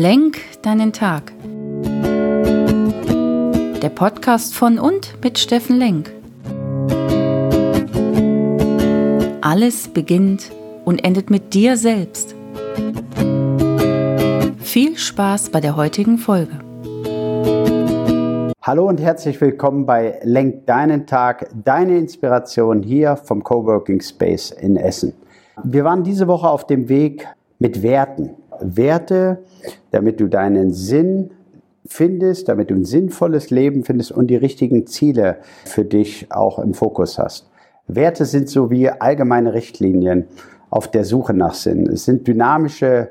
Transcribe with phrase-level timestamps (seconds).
[0.00, 1.30] Lenk deinen Tag.
[3.82, 6.10] Der Podcast von und mit Steffen Lenk.
[9.42, 10.52] Alles beginnt
[10.86, 12.34] und endet mit dir selbst.
[14.60, 16.52] Viel Spaß bei der heutigen Folge.
[18.62, 24.78] Hallo und herzlich willkommen bei Lenk deinen Tag, deine Inspiration hier vom Coworking Space in
[24.78, 25.12] Essen.
[25.62, 28.39] Wir waren diese Woche auf dem Weg mit Werten.
[28.60, 29.38] Werte,
[29.90, 31.30] damit du deinen Sinn
[31.86, 36.74] findest, damit du ein sinnvolles Leben findest und die richtigen Ziele für dich auch im
[36.74, 37.50] Fokus hast.
[37.88, 40.26] Werte sind so wie allgemeine Richtlinien
[40.70, 41.88] auf der Suche nach Sinn.
[41.88, 43.10] Es sind dynamische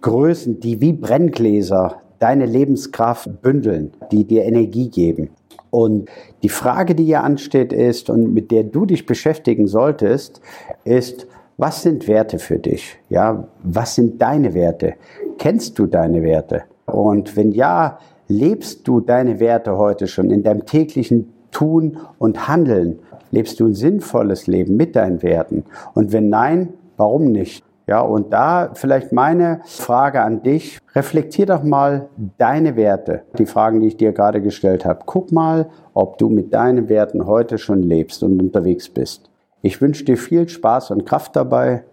[0.00, 5.30] Größen, die wie Brenngläser deine Lebenskraft bündeln, die dir Energie geben.
[5.70, 6.08] Und
[6.42, 10.40] die Frage, die hier ansteht, ist und mit der du dich beschäftigen solltest,
[10.84, 11.26] ist,
[11.60, 12.98] was sind Werte für dich?
[13.10, 14.94] Ja, was sind deine Werte?
[15.36, 16.62] Kennst du deine Werte?
[16.86, 23.00] Und wenn ja, lebst du deine Werte heute schon in deinem täglichen Tun und Handeln?
[23.30, 25.64] Lebst du ein sinnvolles Leben mit deinen Werten?
[25.92, 27.62] Und wenn nein, warum nicht?
[27.86, 30.78] Ja, und da vielleicht meine Frage an dich.
[30.94, 32.08] Reflektier doch mal
[32.38, 35.00] deine Werte, die Fragen, die ich dir gerade gestellt habe.
[35.04, 39.29] Guck mal, ob du mit deinen Werten heute schon lebst und unterwegs bist.
[39.62, 41.84] Ich wünsche dir viel Spaß und Kraft dabei.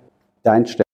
[0.44, 0.87] Dein Stefan.